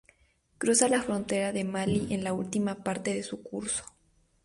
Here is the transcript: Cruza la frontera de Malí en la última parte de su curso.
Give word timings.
Cruza 0.57 0.87
la 0.89 0.99
frontera 1.03 1.51
de 1.53 1.63
Malí 1.63 2.07
en 2.11 2.23
la 2.23 2.33
última 2.33 2.73
parte 2.77 3.13
de 3.13 3.21
su 3.21 3.43
curso. 3.43 3.85